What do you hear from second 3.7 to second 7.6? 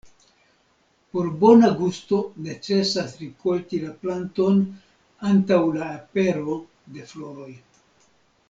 la planton antaŭ la apero de floroj.